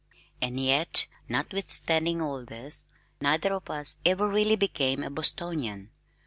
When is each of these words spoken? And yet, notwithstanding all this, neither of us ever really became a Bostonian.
And 0.41 0.59
yet, 0.59 1.05
notwithstanding 1.29 2.23
all 2.23 2.43
this, 2.43 2.85
neither 3.21 3.53
of 3.53 3.69
us 3.69 3.97
ever 4.03 4.27
really 4.27 4.55
became 4.55 5.03
a 5.03 5.11
Bostonian. 5.11 5.91